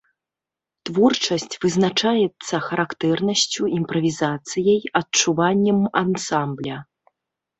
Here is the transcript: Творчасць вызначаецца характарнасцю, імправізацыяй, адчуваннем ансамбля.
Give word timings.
Творчасць 0.89 1.57
вызначаецца 1.65 2.55
характарнасцю, 2.69 3.63
імправізацыяй, 3.79 4.79
адчуваннем 5.01 5.79
ансамбля. 6.05 6.77